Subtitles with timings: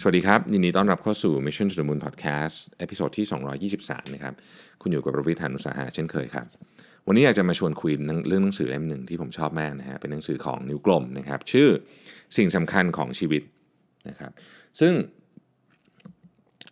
[0.00, 3.26] สวัสดีครับ ยินดีต้อนรับเข้าสู่ Mission to the Moon Podcast episode ที่
[3.90, 4.34] 223 นะครับ
[4.82, 6.46] คุณอยู่กับผมรวิศ หาญอุตสาหะเช่นเคยครับ
[7.06, 7.92] วันนี้อยากจะมาชวนคุย
[8.28, 11.68] เรื่องหนังสือเล่มหนึ่งที่ผมชอบมากนะฮะเป็นหนังสือของนิ้วกลมนะครับ ชื่อ
[12.36, 13.42] สิ่งสำคัญของชีวิต
[14.08, 14.32] นะครับ
[14.80, 14.92] ซึ่ง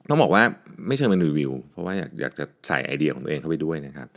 [0.08, 0.42] ต้องบอกว่า
[0.86, 4.08] ไม่เชิงเป็นรีวิว เพราะว่าอยากอยากจะใส่ไอเดียของตัวเองเข้าไปด้วยนะครับ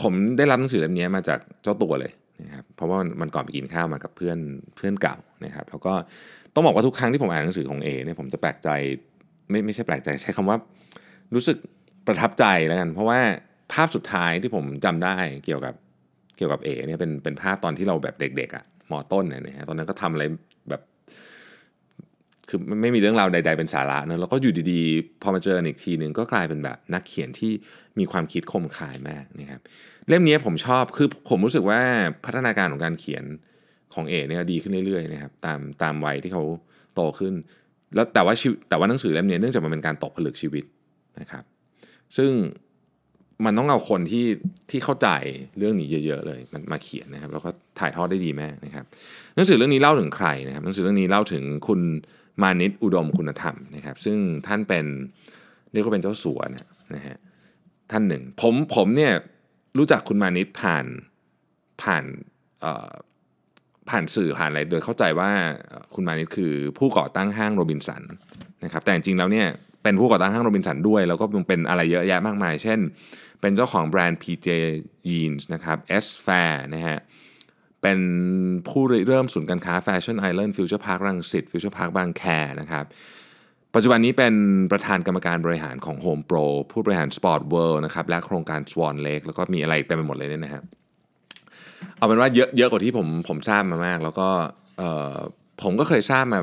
[0.00, 2.12] ผมได้รับหนังสือเล่มนี้มาจากเจ้าตัวเลย
[2.42, 4.38] นะครับเพราะว่าวันก่อนไปกินข้าวมากับเพื่อน
[4.76, 5.94] เพื่อนเก่านะครับแล้วก็
[6.54, 8.68] ต้องบอกว่าทุกครั้งที่ผมอ่านหนังสือของเอเนี่ยผมจะแปลกใจ
[9.50, 10.56] ไม่ไม่ใช่แปลกใจใช้คำว่า
[11.34, 11.56] รู้สึก
[12.06, 13.20] ประทับใจแล้วกัน เพราะว่า
[13.72, 15.74] ภาพสุดท้ายที่ผมจำได้เกี่ยวกับ
[16.36, 20.24] เกี่ยวกับเอเนี่ยเป็นเป็นภาพตอนที่เราแบบเด็กๆอะ่ะมอต้นเนี่ยนะฮะตอนนั้นก็ทำอะไร
[20.70, 20.82] แบบ
[22.48, 27.52] คือไม่มีเรื่องราวใด ๆ เป็นสาระนะแล้วก็อยู่ดีๆ พอมาเจออีกทีหนึ่งก็กลายเป็นแบบนักเขียนที่
[27.98, 29.60] มีความคิดคมคายมากนะครับ
[30.08, 31.80] เล่มนี้ผมชอบคือผมรู้สึกว่า
[32.24, 33.24] พัฒนาการของการเขียน
[33.94, 36.42] ของเอเนี่ยดีขึ้นเรื่อยๆนะครับตามตามวัยที่เขา
[36.94, 37.34] โตขึ้น
[37.94, 38.34] แล้วแต่ว่า
[38.68, 40.64] แต่ว่าหนังสือเล่มนี้เนื่องจากมันเป็นการตกผลึกชีวิต
[41.20, 41.44] นะครับ
[42.16, 42.30] ซึ่ง
[43.44, 44.26] มันต้องเอาคนที่
[44.70, 45.08] ที่เข้าใจ
[45.58, 48.84] เรื่องนี้เยอะ ๆ เลยมันมาเขียนนะครับ แล้วก็ถ่ายทอดได้ดีมากนะครับ
[49.36, 51.80] หนังสือเรื่องนี้เล่าถึงใครนะครับ หนังสือเรื่องนี้เล่าถึงคุณ
[52.42, 54.86] มานิตอุดมคุณธรรมนะครับ ซึ่งท่านเป็น
[55.72, 57.16] เรียกว่าเป็นเจ้าสัวนะนะฮะ
[57.90, 59.12] ท่านหนึ่ง ผมผมเนี่ย
[59.78, 60.84] รู้จักคุณมานิตผ่าน
[61.82, 62.04] ผ่าน
[63.90, 65.30] ผ่านสื่อผ่านอะไรโดยเข้าใจว่า
[65.94, 68.02] คุณมานิตคือผู้ก่อตั้งห้างโรบินสัน
[68.64, 69.48] นะครับแต่จริงๆแล้วเนี่ย
[69.82, 72.78] เป็นผู้ก่อตั้งห้างโรบินสันด้วย แล้วก็เป็นอะไรเยอะแยะมากมาย เช่น
[73.40, 74.48] เป็นเจ้าของแบรนด์ PJ
[75.08, 76.98] Jeans นะครับ S'Fare นะฮะ
[77.82, 77.98] เป็น
[78.68, 82.22] ผู้เริ่มศูนย์การค้าแฟชั่นไอแลนด์ฟิวเจอร์พาร์ครังสิตฟิวเจอร์พาร์คบางแค
[82.60, 82.84] นะครับ
[83.74, 84.34] ปัจจุบันนี้เป็น
[84.72, 90.64] ประธานกรรมการบริหารของ Home Pro ผู้บริหาร Sport World นะครับและโครงการ Swan Lake แล้วก็มีอะไรเต็มไปหมดเลยเนี่ยนะครับ
[91.98, 94.28] เอาเป็นว่าเยอะเยอะกว่าที่ผมผมทราบมามาก แล้วก็
[95.62, 96.40] ผมก็เคยทราบมา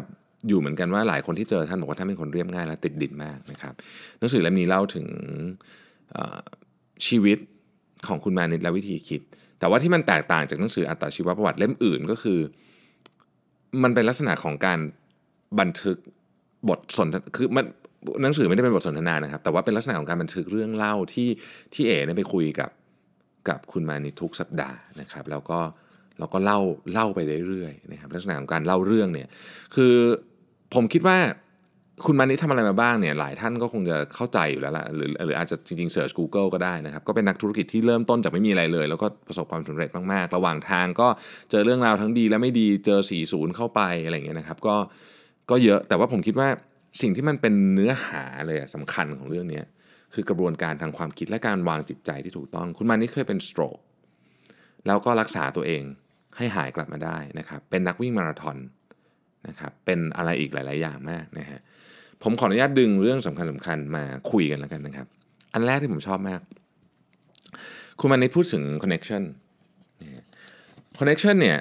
[0.47, 3.73] อยู่เหมือนกันว่าหลายคนที่เจอท่านบอกว่าท่านเป็นคนเรียบง่ายและติดดินมากนะครับ
[4.19, 5.05] หนังสือเล่มนี้เล่าถึง
[7.07, 7.38] ชีวิต
[8.07, 9.22] ของคุณมานิตและวิธีคิด
[9.59, 12.40] แต่ว่าที่มันแตกต่างจากหนังสืออัตชีวประวัติเล่มอื่นก็คือ
[13.84, 14.79] มันเป็นลักษณะของการ
[15.59, 15.97] บันทึก
[16.69, 17.66] บทสนทนาคือมัน
[18.23, 21.29] หนังสือไม่ได้เป็นบทสนทนานะครับ แต่ว่าเป็นลักษณะของการบันทึกเรื่องเล่าที่
[21.73, 22.69] ที่เอ๋เนี่ยไปคุยกับ
[23.50, 25.59] กับคุณมาในทุกสัปดาห์นะครับ แล้วก็
[26.19, 26.59] เราก็เล่า
[26.94, 29.28] เล่าไปเรื่อยๆนะครับลักษณะของการเล่าเรื่องเนี่ย
[29.75, 29.96] คือ
[30.74, 31.18] ผมคิดว่า
[32.06, 41.08] คุณมานิทำอะไรมาบ้างเนี่ยหลายท่านก็คงจะเข้าใจอยู่แล้วล่ะหรือหรืออาจจะจริงๆเสิร์ช Google ก็ได้นะครับ ก็เป็นนักธุรกิจที่เริ่มต้นจากไม่มีอะไรเลย แล้วก็ประสบความสำเร็จมากๆ ระหว่างทางก็
[41.52, 44.75] เจอเรื่องราวทั้งดีและไม่ดีเจอ 40 เข้าไปอะไรเงี้ยนะครับ ก็
[45.50, 46.50] ก็เยอะแต่ว่าผมคิดว่า
[47.02, 49.62] สิ่งที่มันเป็นเนื้อหาเลยสำคัญของเรื่องนี้
[50.13, 53.77] คือกระบวนการทางความคิดและการวางจิตใจที่ถูกต้อง คุณมานี่เคยเป็นสโตรก
[54.88, 55.83] แล้วก็รักษาตัวเอง
[56.38, 58.57] ให้หายกลับมาได้นะครับ เป็นนักวิ่งมาราธอน
[59.47, 61.59] นะครับเป็นอะไรอีกหลาย ๆ อย่างมากนะฮะ
[62.23, 65.07] ผมขออนุญาตดึงเรื่องสำคัญสำคัญมาคุยกันแล้วกันนะครับ
[65.53, 66.41] อันแรกที่ผมชอบมาก
[67.99, 69.23] คุณมานิตพูดถึง connection
[70.99, 71.57] connection เนี่ย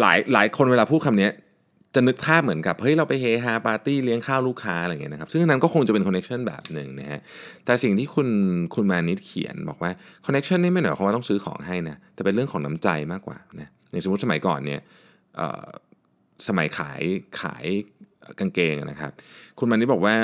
[0.00, 1.30] หลายหลายคนเวลาพูดคำนี้
[1.94, 7.20] จะนึกภาพเหมือนกับเฮ้ยเราไปเฮฮาปาร์ตี้เลี้ยงข้าวลูกค้าอะไรเงี้ยนะครับซึ่งนั้นก็คงจะเป็น connection แบบหนึ่งนะฮะ
[7.64, 8.28] แต่สิ่งที่คุณ
[8.74, 9.90] คุณมานิตเขียนบอกว่า
[10.24, 14.80] connection นี่ไม่หมายความว่าต้องซื้อของให้นะแต่เป็นเรื่องของน้ำใจมากกว่านะอย่างสมมติสมัยก่อนเนี่ย
[16.48, 17.00] สมัยขาย
[17.40, 17.64] ขาย
[18.38, 19.12] กางเกงนะครับ
[19.58, 20.14] คุณมานิตบอกว่า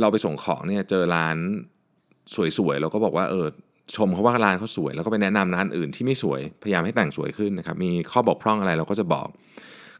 [0.00, 1.36] เราไปส่งของเนี่ยเจอร้าน
[2.58, 3.46] สวยๆเราก็บอกว่าเออ
[3.96, 9.28] ชมเขาว่าร้านเขาสวย แล้วก็ไปแนะนำร้านอื่นที่ไม่สวยพยายามให้แต่งสวยขึ้นนะครับมีข้อบกพร่องอะไรเราก็จะบอก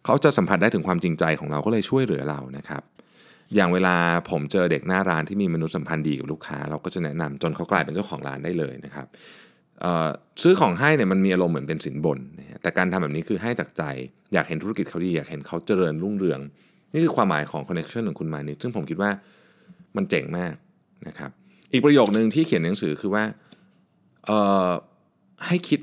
[0.05, 2.83] เขาจะสัมผัสได้ถึงความจริงใจของเราก็เลยช่วยเหลือเรานะครับ
[3.55, 3.97] อย่างเวลา
[4.31, 9.07] ผมเจอเด็กหน้าร้านที่มีมนุษยสัมพันธ์ดีกับลูกค้า เราก็จะแนะนำจนเขากลายเป็นเจ้าของร้านได้เลยนะครับ
[10.43, 12.19] ซื้อของให้เนี่ยมันมีอารมณ์เหมือนเป็นสินบน
[12.63, 13.83] แต่การทำแบบนี้คือให้จากใจ
[14.33, 16.41] อยากเห็นธุรกิจเขาดี อยากเห็นเขาเจริญรุ่งเรือง
[16.93, 19.11] นี่คือความหมายของ connection ของคุณมานี่ซึ่งผมคิดว่า
[19.97, 20.53] มันเจ๋งมาก
[21.09, 21.31] นะครับ
[21.73, 23.25] อีกประโยคนึงที่เขียนหนังสือคือว่า
[25.47, 25.81] ให้คิด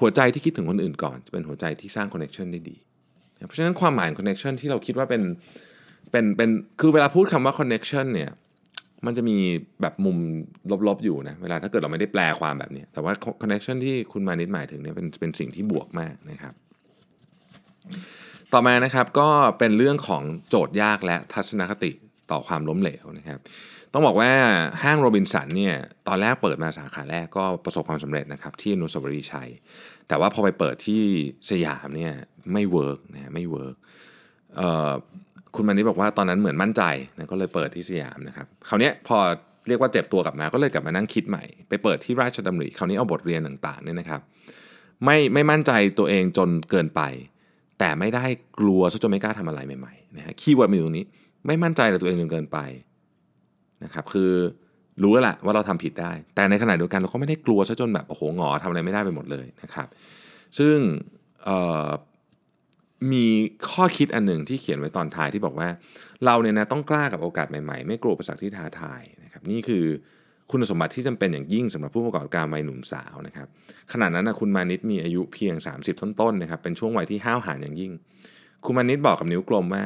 [0.00, 2.76] หัวใจที่คิดถึงคนอื่นก่อน จะเป็นหัวใจที่สร้าง connection ได้ดี
[3.46, 5.22] เพราะฉะนั้นความหมาย connection ที่เราคิดว่าเป็น
[6.10, 6.50] เป็นเป็น
[6.80, 8.30] คือเวลาพูดคำว่า connection เนี่ย
[9.06, 9.36] มันจะมี
[9.80, 10.18] แบบมุม
[10.88, 16.54] ลบๆอยู่นะเวลาถ้าเกิดเราไม่ได้แปลความแบบนี้ แต่ว่า connection ที่คุณมานิดหมายถึงเนี่ยเป็นเป็นสิ่งที่บวกมากนะครับ
[18.52, 19.28] ต่อมานะครับก็
[19.58, 21.90] เป็นเรื่องของโจทย์ยากและทัศนคติ
[22.30, 23.40] ต่อความล้มเหลวนะครับ
[23.92, 24.30] ต้องบอกว่า
[24.82, 25.74] ห้างโรบินสันเนี่ย
[26.08, 29.50] ตอนแรกเปิดมาสาขาแรกก็ประสบความสำเร็จนะครับที่อนุสาวรีย์ชัย
[30.10, 31.02] แต่ว่าพอไปเปิดที่
[31.50, 32.12] สยามเนี่ย
[32.52, 33.76] ไม่ work นะไม่ work
[35.54, 36.82] คุณมานิตบอกว่าตอนนั้นเหมือนมั่นใจ
[37.18, 39.18] นะก็เลยเปิดที่สยามนะครับคราวนี้พอ
[39.68, 44.20] เรียกว่าเจ็บตัวกลับมาก็เลยกลับมานั่งคิดใหม่ ไปเปิดที่ราชดำริคราวนี้เอาบทเรียนต่างๆเนี่ยนะครับ
[45.04, 47.02] ไม่ไม่มั่นใจตัวเองจนเกินไป
[47.78, 48.24] แต่ไม่ได้
[48.58, 51.06] กลัวซะจนไม่กล้าทำอะไรใหม่ๆนะฮะคีย์เวิร์ดมันอยู่ตรงนี้
[51.46, 52.58] ไม่มั่นใจในตัวเองจนเกินไป
[53.84, 54.32] นะครับคือ
[55.02, 59.88] รู้แล้วแหละว่าเราทำผิดได้ แต่ในขณะเดียวกันเราก็ไม่ได้กลัวซะจนแบบโอ้โหหงอทำอะไรไม่ได้ไปหมดเลยนะครับ
[60.58, 60.76] ซึ่ง
[63.12, 63.26] มี
[63.70, 65.68] ข้อคิดอันหนึ่งที่เขียนไว้ตอนท้ายที่บอกว่า
[66.24, 69.84] เราเนี่ยนะต้องกล้ากับโอกาสใหม่ๆ ไม่กลัวประสักที่ท้าทายนะครับนี่คือ
[70.50, 73.48] คุณสมบัติที่จำเป็นอย่างยิ่งสำหรับผู้ประกอบการวัยหนุ่มสาวนะครับ
[73.92, 77.92] ขณะนั้นนะคุณมานิตมีอายุเพียง 30 ต้นๆนะครับเป็นช่วงวัยที่ห้าวหาญอย่างยิ่ง
[78.64, 79.84] คุณมานิตบอกกับนิ้วกลมว่า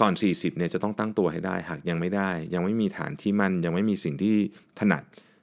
[0.00, 4.34] ก่อน 40เนี่ยจะต้องตั้งตัวให้ได้ หากยังไม่ได้ ยังไม่มีฐานที่มั่น ยังไม่มีสิ่งที่
[4.78, 5.02] ถนัด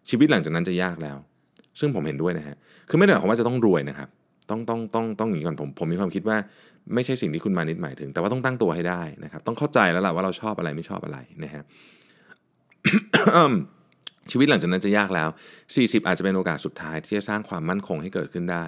[0.10, 1.18] ชีวิตหลังจากนั้นจะยากแล้ว
[1.80, 2.56] ซึ่งผมเห็นด้วยนะฮะ
[2.90, 4.10] คือไม่ได้หมายความว่าจะต้องรวยนะครับ
[4.50, 6.38] ต้องต้องต้องต้องอย่างนี้ก่อนผม ผมมีความคิดว่า
[6.94, 11.64] ไม่ใช่สิ่งที่คุณมานิดหมายถึง แต่ว่าต้องตั้งตัวให้ได้นะครับ ต้องเข้าใจแล้วล่ะว่าเราชอบอะไรไม่ชอบอะไรนะฮะ
[14.32, 15.30] ชีวิตหลังจากนั้นจะยากแล้ว
[15.68, 18.66] 40 อาจจะเป็นโอกาสสุดท้ายที่จะสร้างความมั่นคงให้เกิดขึ้นได้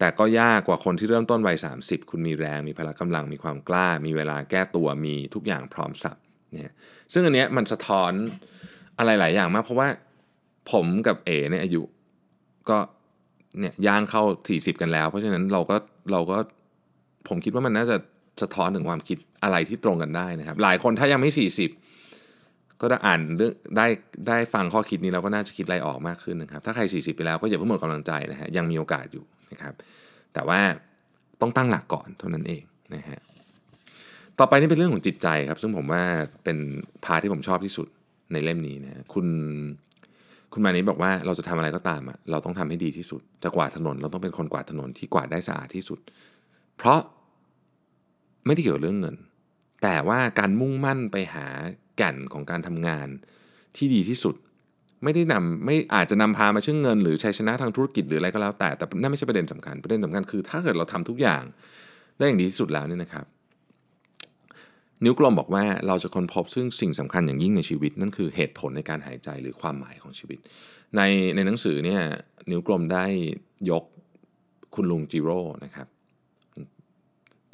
[0.00, 6.16] แต่ก็ยากกว่าคนที่เริ่มต้นวัย 30 คุณมีแรง มีพละกำลัง มีความกล้า มีเวลาแก้ตัว มีทุกอย่างพร้อมสับ
[6.52, 6.74] เนี่ย
[7.12, 8.12] ซึ่งอันเนี้ยมันสะท้อน
[8.98, 9.88] อะไรหลายอย่างมาก เพราะว่า
[10.72, 11.82] ผมกับเอเนี่ยอายุ
[12.68, 12.78] ก็
[13.60, 15.76] เนี่ยย่างเข้า 40 กันแล้ว เพราะฉะนั้นเราก็
[16.12, 16.38] เราก็
[17.28, 17.96] ผมคิดว่ามันน่าจะ
[18.42, 21.30] สะท้อนถึงความคิดอะไรที่ตรงกันได้นะครับ หลายคนถ้ายังไม่
[21.98, 23.86] 40 ก็ได้อ่านเรื่องได้
[24.28, 29.74] ได้ฟังข้อคิดนี้เราก็น่าจะคิดอะไรออกมากขึ้นนะครับ ถ้าใคร 40 ไปแล้วก็อย่าเพิ่งหมดกำลังใจนะฮะยังมีโอกาสอยู่ นะครับ
[30.34, 30.60] แต่ว่า
[31.40, 32.62] ต้องตั้งหลักก่อนเท่านั้นเอง
[32.94, 33.20] นะฮะ
[34.38, 36.02] ต่อไปนี่เป็นเรื่องของจิตใจครับ ซึ่งผมว่า
[36.44, 36.58] เป็น
[37.04, 37.88] พาที่ผมชอบที่สุด
[38.32, 39.26] ในเล่มนี้นะคุณ
[40.52, 45.98] คุณมานี้บอกว่าเราจะทำอะไรก็ตามอะเราต้องทำให้ดีที่สุด จะกวาดถนนเราต้องเป็นคนกวาดถนนที่กวาดได้สะอาดที่สุด
[46.76, 47.00] เพราะ
[48.46, 49.16] ไม่ได้เกี่ยวเรื่องเงิน
[49.82, 51.46] แต่ว่าการมุ่งมั่นไปหา
[51.96, 53.08] แก่นของการทำงาน
[53.76, 54.34] ที่ดีที่สุด
[55.04, 61.42] ไม่ได้นำไม่อาจจะนำพามาชื่อเงิน หรือชัยชนะทางธุรกิจหรืออะไรก็แล้วแต่แต่นั่นไม่ใช่ประเด็นสำคัญประเด็นสำคัญคือ ถ้าเกิดเราทำทุกอย่าง
[62.18, 63.24] ได้อย่างดีที่สุดแล้วเนี่ยนะครับ
[65.04, 70.38] นิ้วกลมบอกว่าเราจะค้นพบซึ่งสิ่งสำคัญอย่างยิ่งในชีวิต นั่นคือเหตุผลในการหายใจหรือความหมายของชีวิต
[70.96, 71.00] ใน
[71.34, 72.00] ในหนังสือเนี่ย
[72.50, 73.06] นิ้วกลมได้
[73.70, 73.84] ยก
[74.74, 75.86] คุณลุงจิโร่นะครับ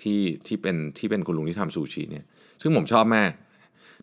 [0.02, 2.24] ที่ที่เป็นที่เป็นคุณลุงที่ทำซูชิเนี่ย
[2.62, 3.30] ซึ่งผมชอบมาก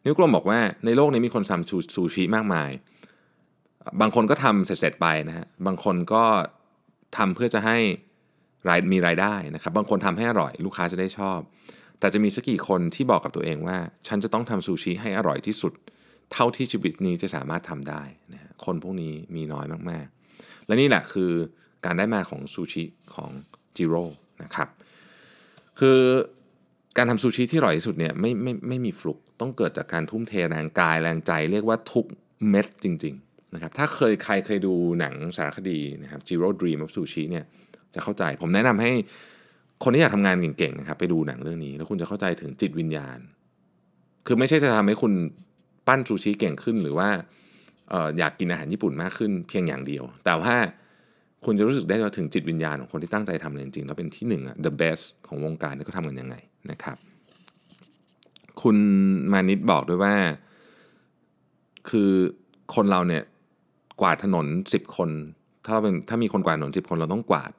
[0.05, 2.69] นิ้วกลมบอกว่าในโลกนี้มีคนทำซูชิมากมาย
[4.01, 6.23] บางคนก็ทำเสร็จๆไปนะฮะบางคนก็
[7.17, 7.77] ทำเพื่อจะให้
[8.69, 11.39] รายมีรายได้นะครับ บางคนทำให้อร่อย ลูกค้าจะได้ชอบ
[11.99, 13.77] แต่จะมีสักกี่คนที่บอกกับตัวเองว่า
[14.07, 15.73] ฉันจะต้องทำซูชิให้อร่อยที่สุด
[16.33, 18.03] เท่าที่ชีวิตนี้จะสามารถทำได้
[18.33, 21.31] นะคนพวกนี้มีน้อยมากๆ และนี่แหละคือ
[21.85, 22.83] การได้มาของซูชิ
[23.15, 23.29] ของ
[23.77, 24.03] จิโร่
[24.43, 24.69] นะครับ
[25.79, 25.99] คือ
[26.97, 32.05] การทำซูชิที่อร่อยที่สุดเนี่ยไม่ไม่ไม่มีฟลุกต้องเกิดจากการทุ่มเทแรงกายแรงใจ เรียกว่าทุก
[32.49, 37.45] เม็ดจริง ๆ นะครับถ้าเคยใครเคยดูหนังสารคดีนะครับ Zero Dream of Sushi เนี่ย
[37.93, 38.91] จะเข้าใจผมแนะนำให้
[39.83, 43.19] คนที่อยากทำงานเก่งๆนะครับไปดูหนังเรื่องนี้ แล้วคุณจะเข้าใจถึงจิตวิญญาณ
[44.27, 45.13] คือไม่ใช่จะทำให้คุณ
[45.87, 47.09] ปั้นซูชิเก่งขึ้นหรือว่า
[47.93, 50.53] อออยากกินอาหารญี่ปุ่นมากขึ้นเพียงอย่างเดียว แต่ว่า
[51.45, 56.35] คุณจะรู้สึกได้ถึงจิตวิญญาณของคนที่ตั้งใจทำเลยจริงๆแล้วเป็นที่หนึ่งอะ the best ของวงการที่เขาทำกันยังไง
[56.71, 56.97] นะครับ
[58.61, 58.77] คุณ
[59.31, 60.15] มานิดบอกด้วยว่า
[61.89, 62.11] คือ
[62.75, 63.23] คนเราเนี่ย
[64.01, 65.09] กวาดถนน 10 คน
[65.65, 67.51] ถ้าเราเป็นถ้ามีคนกวาดถนน 10 คนเราต้องกวาด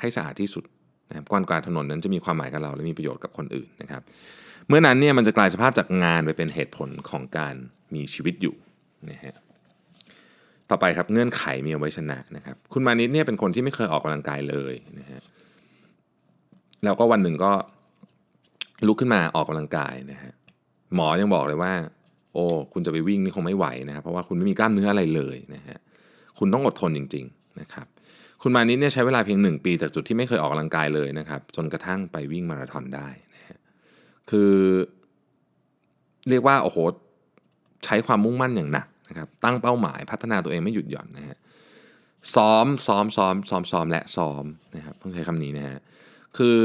[0.00, 0.64] ให้สะอาดที่สุด
[1.08, 4.02] นะครับการกวาดถนนนั้นจะมีความหมายกับเราและมีประโยชน์กับคนอื่นนะครับ
[4.68, 7.54] เมื่อนั้นเนี่ยมันจะกลายสภาพจากงานไปเป็นเหตุผลของการ
[7.94, 8.54] มีชีวิตอยู่
[9.10, 9.34] นะฮะ
[10.70, 15.20] ต่อไปครับเงื่อนไขมีเอาไว้ชนะนะครับ คุณมานิดเนี่ยเป็นคนที่ไม่เคยออกกำลังกายเลยนะฮะ
[16.84, 17.52] แล้วก็วันหนึ่งก็
[18.86, 20.32] ลุกขึ้นมาออกกำลังกายนะฮะ
[20.94, 21.72] หมอยังบอกเลยว่า
[22.32, 25.78] โอ้คุณจะไปวิ่งนี่คงไม่ไหวนะครับเพราะว่าคุณไม่มีกล้ามเนื้ออะไรเลยนะฮะ
[26.38, 27.86] คุณต้องอดทนจริงๆนะครับ
[28.42, 33.58] คุณมานิดเนี่ยใช้เวลาเพียงหนึ่งปีจากจุดที่ไม่เคยออกกำลังกายเลยนะครับ จนกระทั่งไปวิ่งมาราธอนได้นะฮะ
[34.30, 34.52] คือ
[36.28, 36.78] เรียกว่าโอ้โห
[37.84, 41.36] ใช้ความมุ่งมั่นอย่างหนักนะครับตั้งเป้าหมายพัฒนาตัวเองไม่หยุดหย่อนนะฮะ
[42.34, 44.44] ซ้อมซ้อมซ้อมซ้อมซ้อมและซ้อม
[44.76, 45.78] นะครับต้องใช้คำนี้นะฮะ
[46.36, 46.58] คือ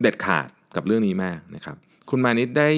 [0.00, 1.76] เด็ดขาดกับเรื่องนี้มากนะครับ
[2.10, 2.70] คุณมานิดได้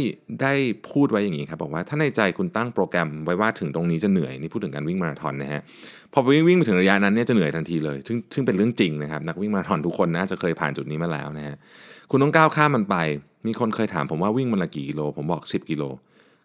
[0.43, 0.53] ได้
[0.91, 5.63] พูดไว้อย่างนี้ครับบอกว่าถ้าในใจคุณตั้งโปรแกรมไว้ว่าถึงตรงนี้จะเหนื่อยนี่พูดถึงการวิ่งมาราธอนนะฮะ
[6.13, 11.57] พอไปวิ่งวิ่งไปถึงระยะนั้นเนี่ยจะเหนื่อยทันทีเลยซึ่งซึ่งเป็นเรื่องจริงนะครับนักวิ่งมาราธอนทุกคนน่าจะเคยผ่านจุดนี้มาแล้วนะฮะ
[12.11, 12.97] คุณต้องก้าวข้ามมันไป
[13.47, 15.83] มีคนเคยถามผมว่าวิ่งมันละกี่กิโล ผมบอก 10กิโล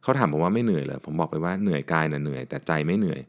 [0.04, 3.20] เขาถามผมว่าไม่เหนื่อยเลยผมบอกไปว่าเหนื่อยกายนะเหนื่อยแต่ใจไม่เหนื่อย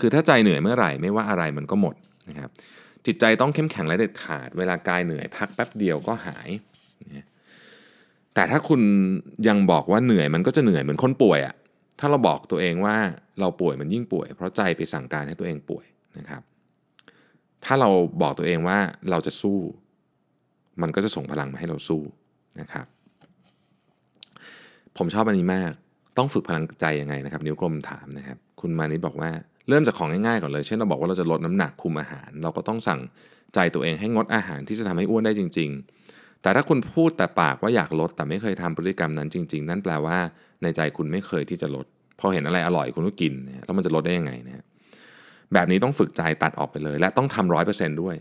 [0.00, 1.94] คือถ้าใจเหนื่อยเมื่อไหร่ไม่ว่าอะไรมันก็หมด
[2.28, 2.50] นะครับ
[3.06, 6.48] จิตใจต้องเข้มแข็งและเด็ดขาด เวลากายเหนื่อยพักแป๊บเดียวก็หาย
[7.14, 7.26] นะ
[8.38, 8.82] แต่ถ้าคุณ
[9.48, 11.54] ยังบอกว่าเหนื่อยมันก็จะเหนื่อยเหมือนคนป่วยอะ
[12.00, 12.96] ถ้าเราบอกตัวเองว่า
[13.40, 15.84] เราป่วยมันยิ่งป่วย เพราะใจไปสั่งการให้ตัวเองป่วย
[16.18, 16.42] นะครับ
[17.64, 17.90] ถ้าเรา
[18.22, 18.78] บอกตัวเองว่า
[19.10, 19.58] เราจะสู้
[20.82, 22.02] มันก็จะส่งพลังมาให้เราสู้
[22.60, 22.86] นะครับ
[24.96, 25.72] ผมชอบอันนี้มาก
[26.18, 29.30] ต้องฝึกพลังใจยังไงนะครับ นิ้วกลมถามนะครับ คุณมานิดบอกว่า
[29.68, 33.00] เริ่มจากของง่ายๆก่อนเลย เช่นเราบอกว่าเราจะลดน้ำหนักคุมอาหาร เราก็ต้องสั่ง
[33.54, 40.18] ใจตัวเองให้งดอาหารที่จะทำให้อ้วนได้จริงๆ แต่ถ้าคุณพูดแต่ปากว่าอยากลด แต่ไม่เคยทำพฤติกรรมนั้นจริง ๆ นั่นแปลว่า
[40.62, 41.86] ในใจคุณไม่เคยที่จะลด
[42.20, 43.32] พอเห็นอะไรอร่อยคุณก็กิน
[43.64, 44.64] แล้วมันจะลดได้ยังไงนะ
[45.54, 48.16] แบบนี้ต้องฝึกใจตัดออกไปเลย และต้องทำร้อยเปอร์เซนด้วย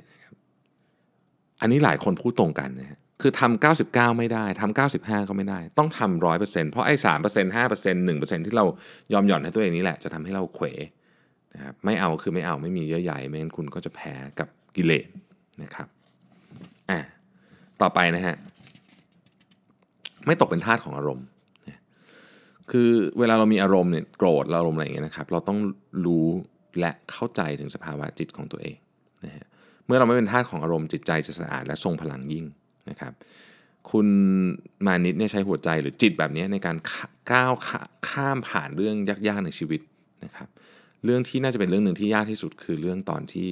[1.62, 8.66] อันนี้หลายคนพูดตรงกันนะฮะคือทำ99ไม่ได้ทำ95ก็ไม่ได้ ต้องทำร้อยเปอร์เซ็นต์เพราะไอ้สามเปอร์เซ็นต์ห้าเปอร์เซ็นต์หนึ่งเปอร์เซ็นต์ที่เรา
[9.14, 10.66] ยอมหย่อนให้ตัวเองนี้แหละจะทำให้เราเขว
[11.54, 15.08] นะครับไม่เอาคือไม่เอาไม่มีเยื่อใยไม่งั้นคุณก็จะแพ้กับกิเลส
[15.64, 15.88] นะครับ
[16.90, 17.00] อะ
[17.82, 18.36] ต่อไปนะฮะ
[20.26, 21.26] ไม่ตกเป็นทาสของอารมณ์
[22.72, 25.60] คือเวลาเรามีอารมณ์เนี่ยโกรธอารมณ์อะไรอย่างเงี้ยนะครับ เราต้อง
[26.06, 26.28] รู้
[26.80, 28.76] และเข้าใจถึงสภาวะจิตของตัวเอง
[29.26, 29.46] นะฮะ
[29.86, 32.46] เมื่อเราไม่เป็นทาสของอารมณ์จิตใจจะสะอาดและทรงพลังยิ่ง
[32.90, 33.14] นะครับ
[33.92, 34.08] คุณ
[34.86, 36.78] มานิดเนี่ยใช้หัวใจหรือจิตแบบนี้ในการ
[37.32, 37.54] ก้าว
[38.10, 39.82] ข้ามผ่านเรื่องยากๆในชีวิต
[40.24, 40.48] นะครับ
[41.06, 43.50] เรื่องที่น่าจะเป็นเรื่องหนึ่งที่ยากที่สุดคือเรื่องตอนที่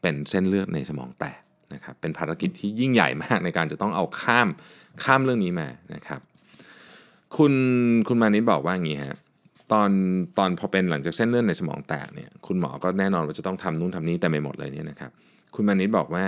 [0.00, 1.40] เป็นเส้นเลือดในสมองแตก
[1.74, 4.48] นะครับเป็นภารกิจที่ยิ่งใหญ่มากในการจะต้องเอาข้าม
[5.04, 6.20] ข้ามเรื่องนี้มานะครับ
[7.36, 7.52] คุณ
[8.08, 9.16] คุณมานิดบอกว่าอย่างนี้ฮะ
[9.72, 9.90] ตอน
[10.38, 15.10] ตอนพอเป็นหลังจากเส้นเลือดในสมองแตกเนี่ยคุณหมอก็แน่นอนว่าจะต้องทำนู่นทำนี่แต่ไม่หมดเลยเนี่ยนะครับ
[15.54, 16.26] คุณมานิดบอกว่า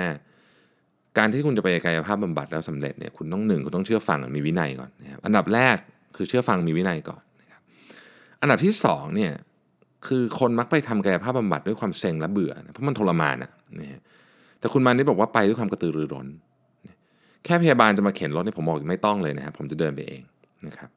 [1.19, 5.77] การที่คุณจะไปกายภาพบำบัดแล้วสำเร็จเนี่ยคุณต้องหนึ่งคุณต้องเชื่อฟังมีวินัยก่อนนะครับอันดับแรก
[6.17, 7.61] คือเชื่อฟังมีวินัยก่อนนะครับ
[8.41, 9.33] อันดับที่สองเนี่ย
[10.07, 14.01] คือคนมักไปทำกายภาพบำบัดด้วยความเซ็งและเบื่อนะเพราะมันทรมานอะนะฮะ
[14.61, 16.27] แต่คุณมานิดบอกว่าไปด้วยความกระตือรือร้น
[17.45, 20.23] แค่พยาบาลจะมาเข็นรถเนี่ยผมบอกไม่ต้องเลยนะครับผมจะเดินไปเอง
[20.67, 20.91] นะครับ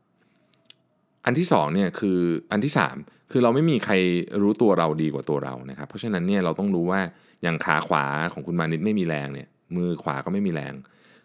[1.25, 2.19] อันที่สองเนี่ยคือ
[2.51, 2.95] อันที่สาม
[3.31, 3.93] คือเราไม่มีใคร
[4.41, 7.01] รู้ตัวเราดีกว่าตัวเรานะครับ เพราะฉะนั้นเนี่ยเราต้องรู้ว่า
[7.43, 10.73] อย่างขาขวาของคุณมานิดไม่มีแรงเนี่ยมือขวาก็ไม่มีแรง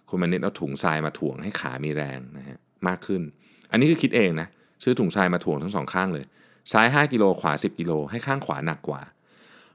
[0.08, 3.22] คุณมานิดเอาถุงทรายมาถ่วงให้ขามีแรงนะฮะมากขึ้น
[3.70, 4.48] อันนี้คือคิดเองนะ
[4.84, 6.24] ซื้อถุงทรายมาถ่วงทั้งสองข้างเลย
[6.72, 9.02] ซ้าย 5 กิโลขวา 10 กิโลให้ข้างขวาหนักกว่า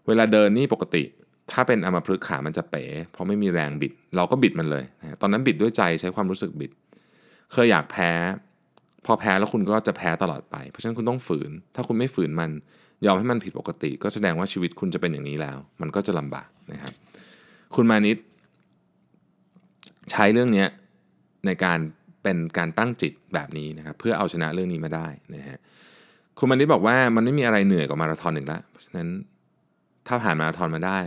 [0.07, 1.03] เวลาเดินนี่ปกติ
[1.53, 4.83] ถ้าเป็นอัมพฤกษ์ขามันจะเป๋เพราะไม่มีแรงบิด เราก็บิดมันเลย
[5.21, 6.71] ตอนนั้นบิดด้วยใจใช้ความรู้สึกบิด
[7.51, 8.11] เคยอยากแพ้
[9.05, 12.51] พอแพ้แล้วคุณก็จะแพ้ตลอดไป เพราะฉะนั้นคุณต้องฝืน ถ้าคุณไม่ฝืนมัน
[13.05, 16.93] ยอมให้มันผิดปกติ ก็แสดงว่าชีวิตคุณจะเป็นอย่างนี้แล้ว มันก็จะลำบากนะครับ
[17.75, 18.17] คุณมานิด
[20.11, 20.65] ใช้เรื่องนี้
[21.45, 21.79] ในการ
[22.23, 25.59] เป็นการตั้งจิตแบบนี้นะครับเพื่อเอาชนะเรื่องนี้มาได้นะฮะ
[26.39, 29.07] คุณมานิดบอกว่ามันไม่มีอะไรเหนื่อยกว่ามาราธอนหนึ่งละเพราะฉะนั้น
[30.07, 30.99] ถ้าผ่านมาราธอนมาได้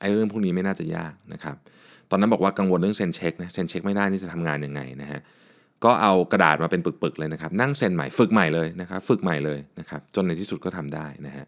[0.00, 1.56] ไอ้เรื่องพวกนี้ไม่น่าจะยากนะครับ
[2.10, 5.20] ตอนนั้นบอกว่ากังวลเรื่องเซ็นเช็คนะเซ็นเช็คไม่ได้นี่จะทำงานยังไงนะฮะ
[5.84, 11.44] ก็เอากระดาษมาเป็นปึกๆเลยนะครับ นั่งเซ็นใหม่ฝึกใหม่เลยนะครับ ฝึกใหม่เลยนะครับ จนในที่สุดก็ทำได้นะฮะ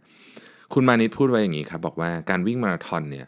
[0.75, 3.27] คุณมานิดพูดไว้อย่างนี้ครับบอกว่าการวิ่งมาราธอนเนี่ย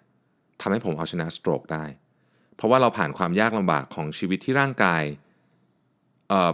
[0.61, 1.85] ทำให้ผมเอาชนะสโตรกได้
[2.57, 5.03] เพราะว่าเราผ่านความยากลำบากของชีวิตที่ร่างกาย
[6.29, 6.53] เอ่อ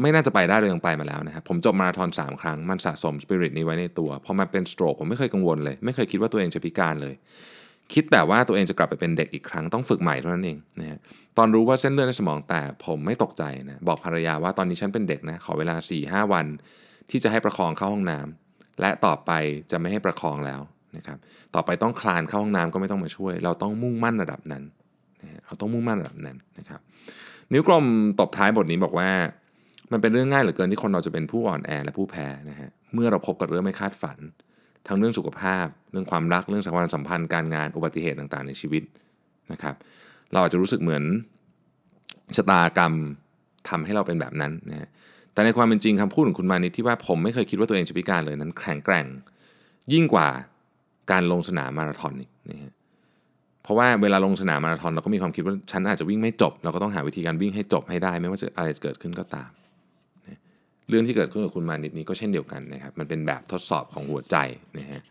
[0.00, 7.14] ไม่น่าจะไปได้เลยยังไปมาแล้วนะครับผมจบมาราธอน3 ครั้ง มันสะสมสปิริตนี้ไว้ในตัวพอมาเป็นสโตรกผมไม่เคยกังวลเลย ไม่เคยคิดว่าตัวเองจะพิการเลย
[7.92, 10.98] คิดแต่ว่าตัวเองจะกลับไปเป็นเด็กอีกครั้งต้องฝึกใหม่เท่านั้นเองนะฮะ
[11.38, 16.46] ตอนรู้ว่าเส้นเลือดในสมองแตกผมไม่ตกใจนะบอกภรรยาว่าตอนนี้ฉันเป็นเด็กนะขอเวลา4ี่หวัน
[17.10, 19.30] ที่จะให้ประคองเข้าห้องน้ำและต่อไป
[19.70, 20.60] จะไม่ให้ประคองแล้ว
[20.96, 21.18] นะครับ
[21.54, 24.62] ต่อไปต้องคลานเข้าห้องน้ำก็ไม่ต้องมาช่วย เราต้องมุ่งมั่นระดับนั้น
[25.22, 26.80] นะเราต้องมุ่งมั่นระดับนั้นนะครับ
[27.52, 27.84] นิ้วกลม
[28.20, 29.10] ตบท้ายบทนี้บอกว่า
[29.92, 34.18] มันเป็นเรื่องง่ายเหลือเกินที่คนเราจะเป็นผู้อ่อนแอและผู้แพ้นะฮะเมื่อเราพบกับเรื่องไม่คาดฝัน
[34.88, 38.82] ทั้งเรื่องสุขภาพ เรื่องความรักเรื่องสัมพันธ์สัมพันธ์การงานอุบัติเหตุต่างๆ ในชีวิต
[39.52, 39.74] นะครับ
[40.32, 41.02] เราอาจจะรู้สึกเหมือน
[42.36, 42.92] ชะตากรรม
[43.68, 44.88] ทำให้เราเป็นแบบนั้นนะฮะ
[45.32, 49.06] แต่ในความเป็นจริงคำพูดของคุณมานิที่ว่าผมไม่เคยคิดว่าตัวเองจะพิการเลยนั้นแข็งแกร่ง
[49.92, 50.28] ยิ่งกว่า
[51.10, 52.72] การลงสนามมาราธอนอีกนะฮะ
[53.62, 59.50] เพราะว่าเวลาลงสนามมาราธอนเราก็มีความคิดว่าฉันอาจจะวิ่งไม่จบ เราก็ต้องหาวิธีการวิ่งให้จบให้ได้ ไม่ว่าจะอะไรเกิดขึ้นก็ตาม
[60.90, 64.36] เรื่องที่เกิดขึ้นกับคุณมานิดนี้ก็เช่นเดียวกันนะครับ มันเป็นแบบทดสอบของหัวใจ
[64.78, 65.02] นะฮะ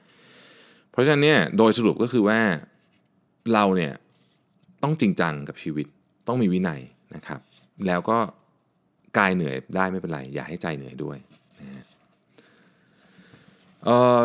[0.91, 2.39] เพราะฉะนั้นเนี่ยโดยสรุปก็คือว่า
[3.53, 3.93] เราเนี่ย
[4.83, 5.87] ต้องจริงจังกับชีวิต
[6.27, 6.81] ต้องมีวินัย
[7.15, 7.39] นะครับ
[7.87, 8.17] แล้วก็
[9.17, 11.17] กายเหนื่อยได้ไม่เป็นไร อย่าให้ใจเหนื่อยด้วย
[11.59, 11.83] นะฮะ
[13.85, 14.19] เอ่อ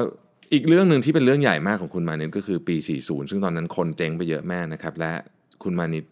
[0.52, 5.12] อีกเรื่องหนึ่งที่เป็นเรื่องใหญ่มากของคุณมานิดก็คือปี 40 ซึ่งตอนนั้นคนเจ๊งไปเยอะมากนะครับ และ
[5.62, 6.04] คุณมานิด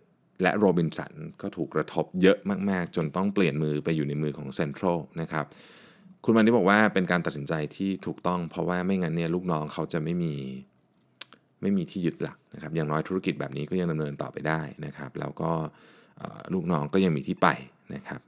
[0.42, 1.12] และโรบินสัน
[1.42, 2.38] ก็ถูกกระทบเยอะ
[2.70, 5.44] มากๆ จนต้องเปลี่ยนมือไปอยู่ในมือของเซ็นทรัลนะครับ
[6.24, 10.34] คุณมานิดบอกว่าเป็นการตัดสินใจที่ถูกต้อง เพราะว่าไม่งั้นเนี่ยลูกน้องเขาจะไม่มี
[11.62, 15.50] ไม่มีที่ยึดหลักนะครับอย่างน้อยธุรกิจแบบนี้ก็ยังดำเนินต่อไปได้นะครับ แล้วก็
[16.54, 17.48] ลูกน้องก็ยังมีที่ไป
[17.94, 18.20] นะครับ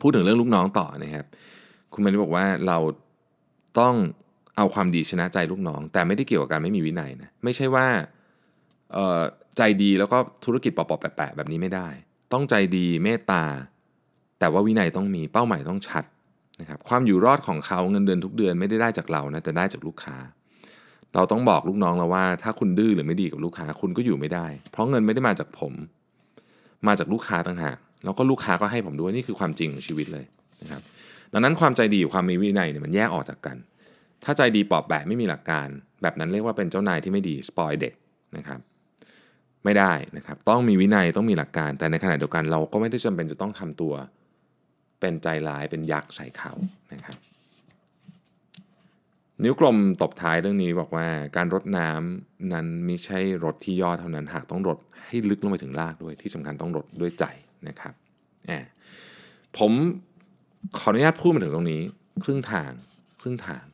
[0.00, 1.26] พูดถึงเรื่องลูกน้องต่อนะครับ
[1.92, 2.78] คุณมานิดบอกว่าเรา
[3.80, 3.94] ต้อง
[4.56, 7.86] เอาความดีชนะใจลูกน้อง แต่ไม่ได้เกี่ยวกับการไม่มีวินัยนะไม่ใช่ว่า
[9.56, 11.88] ใจดีแล้วก็ธุรกิจปอๆแปะๆแบบนี้ไม่ได้
[12.32, 13.44] ต้องใจดีเมตตา
[14.38, 16.04] แต่ว่าวินัยต้องมีเป้าหมายต้องชัด
[16.60, 20.16] นะครับความอยู่รอดของเขาเงินเดือนทุกเดือนไม่ได้ได้จากเรานะแต่ได้จากลูกค้า
[21.14, 25.72] เราต้องบอกลูกน้องเราว่า ถ้าคุณดื้อหรือไม่ดีกับลูกค้าคุณก็อยู่ไม่ได้ เพราะเงินไม่ได้มาจากผม
[26.86, 30.24] มาจากลูกค้าต่างหากแล้วก็ลูกค้าก็ให้ผมด้วยนี่คือความจริงของชีวิตเลย
[30.62, 30.82] นะครับ
[31.32, 33.56] ดังนั้นความใจดีกับความมีวินัยเนี่ยมันแยกออกจากกัน
[34.24, 35.68] ถ้าใจดีปอบแปะไม่มีหลักการ
[36.02, 37.94] แบบนั้นเรียกว่าเป็นเจ้านายที่ไม่ดีสปอยเด็ก
[38.36, 38.60] นะครับ
[39.64, 43.94] ไม่ได้นะครับ ต้องมีวินัยต้องมีหลักการ แต่ในขณะเดียวกันเราก็ไม่ได้จำเป็นจะต้องทำตัว
[45.00, 46.52] เป็นใจร้ายเป็นยักษ์ใส่เขา
[46.92, 47.18] นะครับ
[49.42, 57.24] นิ้วกลมตบท้ายเรื่องนี้บอกว่าการรดน้ำนั้นไม่ใช่รดที่ยอดเท่านั้นหากต้องรดให้ลึกลงไปถึงรากด้วยที่สำคัญต้องรดด้วยใจ
[57.68, 57.94] นะครับ
[58.46, 58.64] แอบ
[59.58, 59.72] ผม
[60.78, 61.80] ขออนุญาตพูดมาถึงตรงนี้
[62.24, 62.70] ครึ่งทาง
[63.20, 63.64] ครึ่งทาง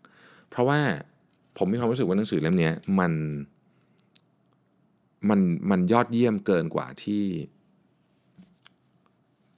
[0.51, 0.81] เพราะว่า
[1.59, 3.13] ผมมีความรู้สึกว่าหนังสือเล่มนี้มัน
[5.31, 7.25] มันมันยอดเยี่ยมเกินกว่าที่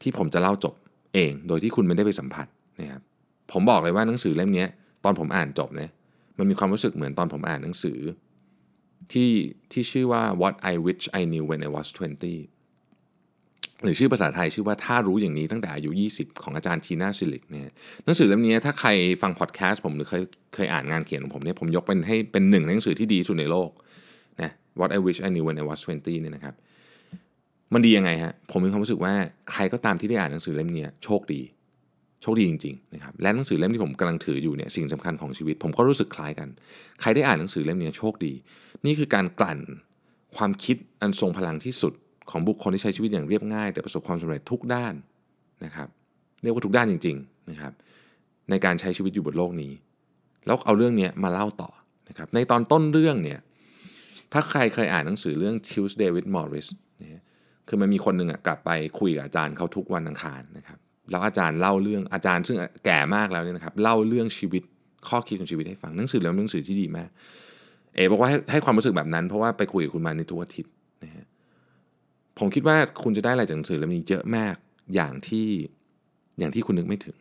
[0.03, 0.75] ที่ผมจะเล่าจบ
[1.15, 2.47] เอง โดยที่คุณไม่ได้ไปสัมผัส
[2.81, 3.03] นะครับ
[3.53, 4.67] ผมบอกเลยว่าหนังสือเล่มนี้
[5.05, 5.91] ตอนผมอ่านจบเนี่ย
[6.39, 7.99] มันมีความรู้สึกเหมือนตอนผมอ่านหนังสือ
[9.13, 9.31] ที่
[9.73, 12.01] ที่ชื่อว่า What I Wish I Knew When I Was 20
[13.85, 17.73] หรือชื่อภาษาไทยชื่อว่าถ้ารู้อย่างนี้ตั้งแต่อายุ 20 ของอาจารย์ทีน่าซิลิกเนี่ย
[18.05, 18.89] หนังสือเล่มนี้ถ้าใคร
[19.23, 20.23] ฟังพอดแคสต์ผมหรือเคย
[20.55, 23.71] เคยอ่านงานเขียนของผมเนี่ยผมยกเป็นให้เป็นหนึ่งในหนังสือที่ดีสุดในโลก
[24.79, 26.55] What I Wish I Knew When I Was 20เนี่ยนะครับ
[27.75, 29.15] มันดียังไงฮะผมมีความรู้สึกว่า
[29.53, 31.41] ใครก็ตามที่ได้อ่านหนังสือเล่มนี้โชคดี
[32.23, 36.49] โชคดีจริงๆนะครับและหนังสือเล่มที่ผมกำลังถืออยู่เนี่ยสิ่งสำคัญของชีวิต ผมก็รู้สึกคล้ายกัน
[37.01, 38.33] ใครได้อ่านหนังสือเล่มนี้โชคดี
[38.87, 39.59] นี่คือการกลั่น
[40.37, 41.93] ความคิดอันทรงพลังที่สุด
[42.31, 44.95] ของบุคคลที่ใช้ชีวิตอย่างเรียบง่าย แต่ประสบความสำเร็จทุกด้าน
[45.65, 45.89] นะครับ
[46.43, 47.73] เรียกว่าทุกด้านจริงๆนะครับ
[48.51, 49.73] ในการใช้ชีวิตอยู่บนโลกนี้
[50.47, 51.71] แล้วเอาเรื่องนี้มาเล่าต่อ
[52.09, 53.39] นะครับในตอนต้นเรื่องเนี่ย
[54.33, 56.69] ถ้าใครเคยอ่านหนังสือเรื่อง Tuesday with Morris
[57.03, 57.07] นี
[57.69, 58.71] คือมันมีคนหนึ่งอะกลับไป
[59.01, 60.79] คุยกับอาจารย์เขาทุกวันอังคารนะครับ
[61.11, 64.63] แล้วอาจารย์เล่าเรื่องอาจารย์ซึ่งแก่มากแล้วเนี่ยนะครับเล่าเรื่องชีวิต
[65.09, 67.11] ข้อคิดของชีวิตให้ฟังหนังสือเล่มหนังสือที่ดีมาก
[67.95, 70.73] เอ๋บอกว่าให้ให้ความรู้สึกแบบนั้น เพราะว่าไปคุยกับคุณมาในทุกอาทิตย์
[71.05, 71.27] นะฮะ
[72.39, 74.55] ผมคิดว่าคุณจะได้อะไรจากหนังสือเล่มนี้เยอะมาก
[74.95, 75.49] อย่างที่
[76.39, 77.17] อย่างที่คุณนึกไม่ถึง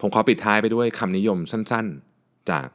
[0.00, 1.86] ผมขอปิดท้ายไปด้วยคำนิยมสั้น
[2.18, 2.68] ๆ จาก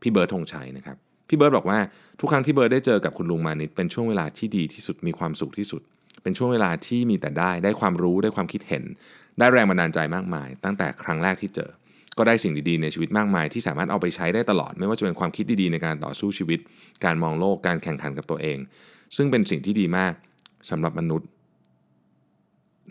[0.00, 0.96] พี่เบิร์ดธงชัยนะครับ
[1.30, 1.78] พี่เบิร์ดบอกว่า
[2.20, 5.82] ทุกครั้งที่เบิร์ดได้เจอกับคุณลุงมานิดเป็นช่วงเวลาที่ดีที่สุดมีความสุขที่สุด
[6.22, 8.84] เป็นช่วงเวลาที่มีแต่ได้ได้ความรู้ได้ความคิดเห็น
[9.38, 11.70] ได้แรงบันดาลใจมากมาย ตั้งแต่ครั้งแรกที่เจอ
[12.18, 16.58] ก็ได้สิ่งดีๆในชีวิตมากมาย ที่สามารถเอาไปใช้ได้ตลอด ไม่ว่าจะเป็นความคิดดีๆในการต่อสู้ชีวิต
[17.04, 18.58] การมองโลกการแข่งขันกับตัวเอง
[19.16, 20.12] ซึ่งเป็นสิ่งที่ดีมาก
[20.70, 21.28] สำหรับมนุษย์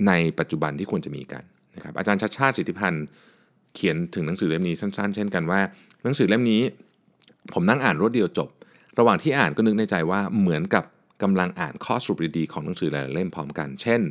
[0.07, 1.43] ในปัจจุบันที่ควรจะมีกัน
[1.75, 3.05] นะครับอาจารย์ชัดชาติสิทธิพันธ์
[3.75, 5.59] เขียนถึงหนังสือเล่มนี้สั้น ๆ เช่นกันว่า
[6.03, 6.61] หนังสือเล่มนี้
[7.53, 8.49] ผมนั่งอ่านรวดเดียวจบ
[8.99, 10.83] ระหว่างที่อ่านก็นึกในใจว่าเหมือนกับ
[11.23, 14.01] กำลังอ่านข้อสรุปดีๆของหนังสือหลายเล่มพร้อมกัน เช่น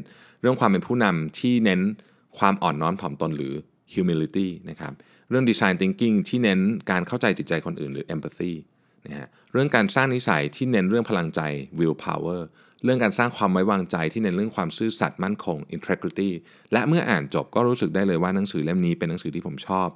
[0.40, 1.80] เรื่องความเป็นผู้นำที่เน้น
[2.38, 3.54] ความอ่อนน้อมถ่อมตนหรือ
[3.92, 4.92] humility นะครับ
[5.30, 8.52] เรื่อง design thinking ที่เน้นการเข้าใจจิตใจคนอื่นหรือ empathy
[9.06, 11.40] นะฮะ เรื่องการสร้างนิสัยที่เน้นเรื่องพลังใจ
[11.78, 12.40] will power
[12.84, 16.30] เรื่องการสร้างความไว้วางใจที่เน้นเรื่องความซื่อสัตย์มั่นคง integrity
[16.72, 19.88] และเมื่ออ่านจบก็รู้สึกได้เลยว่าหนังสือเล่มนี้เป็นหนังสือที่ผมชอบ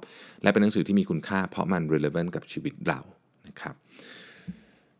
[0.43, 2.99] และเป็นหนังสือที่มีคุณค่าเพราะมัน relevant กับชีวิตเรา
[3.47, 3.75] นะครับ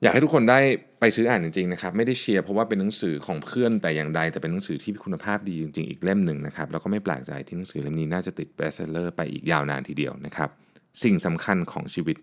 [0.01, 0.59] อยากให้ทุกคนได้
[0.99, 10.49] ไปซื้ออ่านจริงๆนะครับไม่ได้เชียร์เพราะว่าเป็นหนังสือของเพื่อนแต่อย่างใด แต่เป็นหนังสือที่คุณภาพดีจริงๆอีกเล่มหนึ่งนะครับแล้วก็ไม่แปลกใจที่หนังสือเล่มนี้น่าจะติดเบสเซลเลอร์ไปอีกยาวนานทีเดียวนะครับ
[11.03, 12.17] สิ่งสำคัญของชีวิต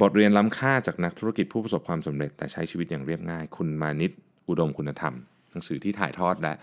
[0.00, 4.12] บทเรียนล้ำค่าจากนักธุรกิจผู้ประสบความสำเร็จแต่ใช้ชีวิตอย่างเรียบง่าย คุณมานิต
[4.48, 5.14] อุดมคุณธรรม
[5.50, 6.54] หนังสือที่ถ่ายทอดและ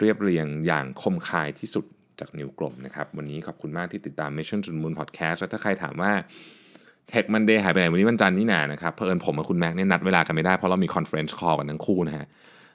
[0.00, 1.84] เรียบเรียงอย่างคมคายที่สุด
[2.20, 6.12] จากนิ้วกลมนะครับวันนี้ขอบคุณมากที่ติดตาม Mission to the Moon Podcast และถ้าใครถามว่า
[7.10, 12.26] Tech Monday หายไปไหนวันนี้วันจันทร์นี่นานะครับเพอเอิญผมกับคุณแม็กเนี่ยนัดเวลากันไม่ได้เพราะเรามี conference call กันทั้งคู่นะฮะ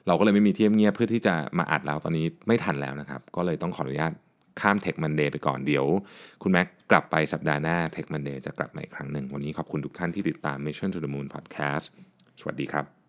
[0.06, 4.12] เราก็เลยไม่มีเที่ยงเงียบเพื่อที่จะมาอัดแล้วตอนนี้ไม่ทันแล้วนะครับ ก็เลยต้องขออนุญาต
[4.60, 5.86] ข้าม Tech Monday ไปก่อนเดี๋ยว
[6.42, 11.86] คุณแม็กกลับไปสัปดาห์หน้า Tech Monday จะกลับมาอีกครั้งหนึ่ง วันนี้ขอบคุณทุกท่านที่ติดตาม Mission to the Moon Podcast
[12.40, 13.03] สวัสดีครับ